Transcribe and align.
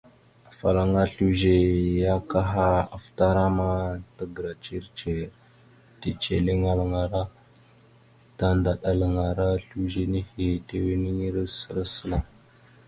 Afalaŋana 0.49 1.01
slʉze 1.11 1.55
ya 2.03 2.13
kaha 2.31 2.67
afətaràma 2.95 3.67
tagəra 4.17 4.51
ndzir 4.57 4.83
ndzir 4.91 5.25
ticeliŋalara 5.99 7.21
tandaɗalalaŋara 8.37 9.47
slʉze 9.65 10.03
nehe 10.13 10.47
tiweniŋire 10.67 11.43
səla 11.57 11.83
səla. 11.93 12.19